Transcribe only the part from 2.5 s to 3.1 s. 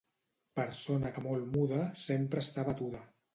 abatuda.